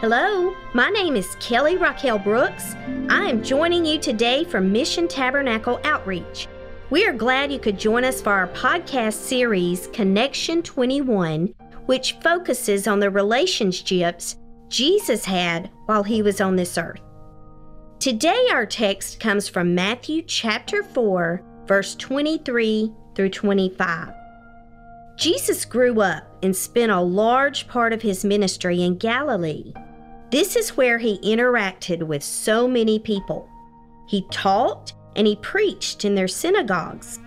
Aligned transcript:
Hello, 0.00 0.56
my 0.72 0.88
name 0.88 1.14
is 1.14 1.36
Kelly 1.40 1.76
Raquel 1.76 2.18
Brooks. 2.18 2.74
I 3.10 3.26
am 3.26 3.42
joining 3.42 3.84
you 3.84 3.98
today 3.98 4.44
from 4.44 4.72
Mission 4.72 5.06
Tabernacle 5.06 5.78
Outreach. 5.84 6.48
We 6.88 7.04
are 7.04 7.12
glad 7.12 7.52
you 7.52 7.58
could 7.58 7.78
join 7.78 8.06
us 8.06 8.22
for 8.22 8.32
our 8.32 8.48
podcast 8.48 9.12
series, 9.12 9.88
Connection 9.88 10.62
21, 10.62 11.54
which 11.84 12.14
focuses 12.22 12.88
on 12.88 12.98
the 12.98 13.10
relationships 13.10 14.36
Jesus 14.70 15.26
had 15.26 15.68
while 15.84 16.02
he 16.02 16.22
was 16.22 16.40
on 16.40 16.56
this 16.56 16.78
earth. 16.78 17.02
Today, 17.98 18.46
our 18.52 18.64
text 18.64 19.20
comes 19.20 19.50
from 19.50 19.74
Matthew 19.74 20.22
chapter 20.22 20.82
4, 20.82 21.44
verse 21.66 21.94
23 21.96 22.90
through 23.14 23.28
25. 23.28 24.14
Jesus 25.18 25.66
grew 25.66 26.00
up 26.00 26.24
and 26.42 26.56
spent 26.56 26.90
a 26.90 26.98
large 26.98 27.68
part 27.68 27.92
of 27.92 28.00
his 28.00 28.24
ministry 28.24 28.80
in 28.80 28.96
Galilee. 28.96 29.74
This 30.30 30.54
is 30.54 30.76
where 30.76 30.98
he 30.98 31.18
interacted 31.18 32.04
with 32.04 32.22
so 32.22 32.68
many 32.68 32.98
people. 32.98 33.48
He 34.06 34.26
taught 34.30 34.92
and 35.16 35.26
he 35.26 35.36
preached 35.36 36.04
in 36.04 36.14
their 36.14 36.28
synagogues. 36.28 37.18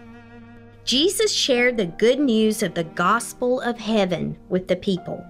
Jesus 0.86 1.32
shared 1.32 1.78
the 1.78 1.86
good 1.86 2.20
news 2.20 2.64
of 2.64 2.74
the 2.74 2.84
gospel 2.84 3.60
of 3.62 3.78
heaven 3.78 4.38
with 4.50 4.68
the 4.68 4.76
people. 4.76 5.24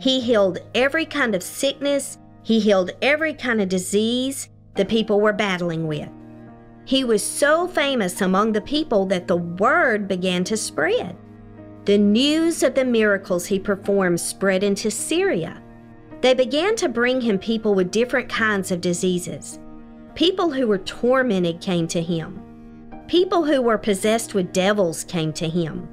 He 0.00 0.20
healed 0.20 0.58
every 0.74 1.06
kind 1.06 1.34
of 1.34 1.42
sickness, 1.42 2.18
he 2.42 2.60
healed 2.60 2.90
every 3.00 3.34
kind 3.34 3.60
of 3.60 3.68
disease 3.68 4.48
the 4.74 4.84
people 4.84 5.20
were 5.20 5.32
battling 5.32 5.86
with. 5.86 6.08
He 6.84 7.04
was 7.04 7.22
so 7.22 7.68
famous 7.68 8.20
among 8.20 8.52
the 8.52 8.60
people 8.60 9.06
that 9.06 9.28
the 9.28 9.36
word 9.36 10.08
began 10.08 10.44
to 10.44 10.56
spread. 10.56 11.16
The 11.84 11.96
news 11.96 12.62
of 12.62 12.74
the 12.74 12.84
miracles 12.84 13.46
he 13.46 13.58
performed 13.58 14.20
spread 14.20 14.62
into 14.62 14.90
Syria 14.90 15.62
they 16.24 16.32
began 16.32 16.74
to 16.74 16.88
bring 16.88 17.20
him 17.20 17.38
people 17.38 17.74
with 17.74 17.90
different 17.90 18.30
kinds 18.30 18.70
of 18.70 18.80
diseases. 18.80 19.58
People 20.14 20.50
who 20.50 20.66
were 20.66 20.78
tormented 20.78 21.60
came 21.60 21.86
to 21.88 22.00
him. 22.00 22.40
People 23.08 23.44
who 23.44 23.60
were 23.60 23.76
possessed 23.76 24.32
with 24.32 24.50
devils 24.50 25.04
came 25.04 25.34
to 25.34 25.46
him. 25.46 25.86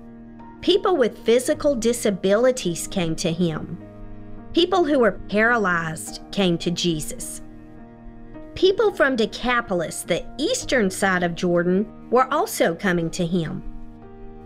People 0.62 0.96
with 0.96 1.26
physical 1.26 1.76
disabilities 1.76 2.88
came 2.88 3.14
to 3.18 3.30
him. 3.30 3.78
People 4.54 4.86
who 4.86 5.00
were 5.00 5.20
paralyzed 5.28 6.22
came 6.32 6.58
to 6.60 6.72
Jesus. 6.72 7.42
People 8.56 8.94
from 8.94 9.18
Decapolis, 9.18 10.04
the 10.04 10.26
eastern 10.38 10.90
side 10.90 11.24
of 11.24 11.36
Jordan, 11.36 12.10
were 12.10 12.34
also 12.34 12.74
coming 12.74 13.10
to 13.10 13.26
him. 13.26 13.62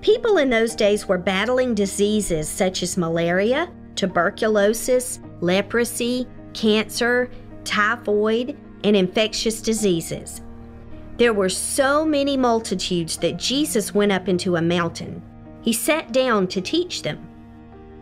People 0.01 0.37
in 0.37 0.49
those 0.49 0.75
days 0.75 1.07
were 1.07 1.19
battling 1.19 1.75
diseases 1.75 2.49
such 2.49 2.81
as 2.81 2.97
malaria, 2.97 3.69
tuberculosis, 3.95 5.19
leprosy, 5.41 6.27
cancer, 6.53 7.29
typhoid, 7.63 8.57
and 8.83 8.95
infectious 8.95 9.61
diseases. 9.61 10.41
There 11.17 11.33
were 11.33 11.49
so 11.49 12.05
many 12.05 12.35
multitudes 12.35 13.17
that 13.17 13.37
Jesus 13.37 13.93
went 13.93 14.11
up 14.11 14.27
into 14.27 14.57
a 14.57 14.61
mountain. 14.61 15.21
He 15.61 15.73
sat 15.73 16.11
down 16.11 16.47
to 16.49 16.61
teach 16.61 17.01
them. 17.01 17.27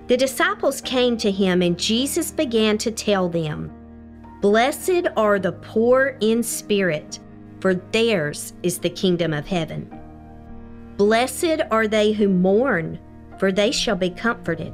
The 0.08 0.18
disciples 0.18 0.82
came 0.82 1.18
to 1.18 1.32
him, 1.32 1.62
and 1.62 1.80
Jesus 1.80 2.32
began 2.32 2.78
to 2.80 2.92
tell 2.92 3.30
them, 3.30 3.72
Blessed 4.42 5.08
are 5.16 5.40
the 5.40 5.54
poor 5.54 6.18
in 6.20 6.44
spirit, 6.44 7.20
for 7.62 7.76
theirs 7.76 8.54
is 8.62 8.80
the 8.80 8.90
kingdom 8.90 9.34
of 9.34 9.48
heaven. 9.48 9.90
Blessed 10.98 11.62
are 11.72 11.88
they 11.88 12.12
who 12.12 12.28
mourn, 12.28 13.00
for 13.40 13.52
they 13.52 13.72
shall 13.72 13.96
be 13.96 14.10
comforted. 14.10 14.74